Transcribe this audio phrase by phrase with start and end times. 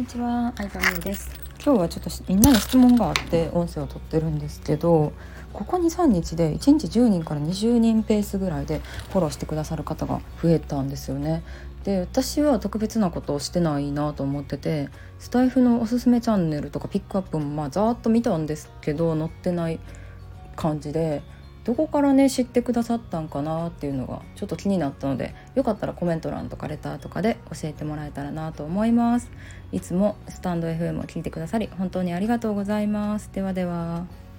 [0.00, 1.30] にちは、アイザミです。
[1.62, 5.12] 今日はちょっとみんなに質問があって音声を撮ってるんですけど
[5.52, 8.80] ここ23日で1日10人から20人ペースぐらいで
[9.10, 11.42] フォローしてくださる方が増えたんですよね。
[11.84, 19.80] で私は特別なことをしてないなと思っててスタイフのおすすめチャンネルとかピックアップもまあざーっと見たんですけど載ってない
[20.56, 21.22] 感じで
[21.70, 29.30] どこからね知ってくださったんかなっていうのがちょっと気になったのでよかったらコメント欄とかレターとかで教えてもらえたらなと思います。
[29.70, 33.30] いつもスタンド FM を聞いてくださり本当にありがとうございます。
[33.32, 34.29] ではでは。